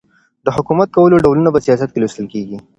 [0.45, 2.57] د حکومت کولو ډولونه په سیاست کي لوستل کیږي.